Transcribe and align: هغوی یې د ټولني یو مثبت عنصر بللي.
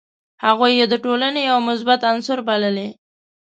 هغوی 0.45 0.71
یې 0.79 0.85
د 0.91 0.95
ټولني 1.03 1.41
یو 1.49 1.57
مثبت 1.69 1.99
عنصر 2.11 2.39
بللي. 2.47 2.87